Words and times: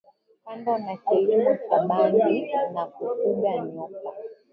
Kando 0.43 0.77
na 0.77 0.97
kilimo 0.97 1.57
cha 1.69 1.79
bangi 1.87 2.49
na 2.73 2.85
kufuga 2.85 3.49
nyoka 3.59 4.09